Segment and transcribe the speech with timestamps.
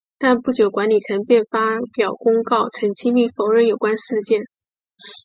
[0.17, 4.41] 但不久管理层便发表公告澄清并否认有关事件。